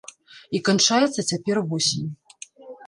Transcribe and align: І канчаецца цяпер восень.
І 0.59 0.61
канчаецца 0.69 1.21
цяпер 1.31 1.63
восень. 1.75 2.11